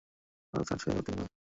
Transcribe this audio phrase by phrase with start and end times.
[0.53, 1.31] তাদের চার ছেলে ও তিন মেয়ে।